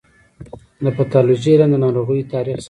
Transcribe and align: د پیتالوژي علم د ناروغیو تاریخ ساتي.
د 0.83 0.85
پیتالوژي 0.97 1.49
علم 1.55 1.69
د 1.71 1.75
ناروغیو 1.83 2.29
تاریخ 2.33 2.53
ساتي. 2.55 2.59